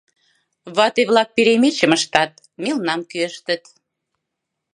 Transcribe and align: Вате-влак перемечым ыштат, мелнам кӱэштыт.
Вате-влак 0.75 1.29
перемечым 1.35 1.91
ыштат, 1.97 2.31
мелнам 2.63 3.01
кӱэштыт. 3.09 3.63